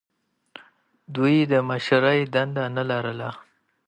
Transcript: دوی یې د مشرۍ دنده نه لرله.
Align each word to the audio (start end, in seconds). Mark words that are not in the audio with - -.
دوی 1.15 1.33
یې 1.41 1.45
د 1.51 1.53
مشرۍ 1.69 2.19
دنده 2.33 2.63
نه 2.75 2.83
لرله. 2.89 3.29